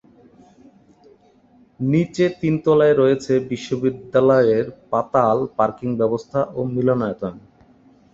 [1.83, 7.33] নিচে তিন তলায় রয়েছে বিশ্ববিদ্যালয়ের পাতাল পার্কিং ব্যবস্থা ও মিলনায়তন।